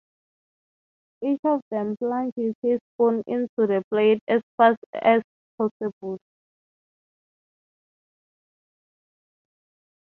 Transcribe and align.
Each 1.23 1.39
of 1.43 1.61
them 1.69 1.95
plunges 1.97 2.55
his 2.63 2.79
spoon 2.95 3.21
into 3.27 3.49
the 3.55 3.83
plate 3.91 4.19
as 4.27 4.41
fast 4.57 4.79
as 4.95 5.21
possible. 5.59 6.17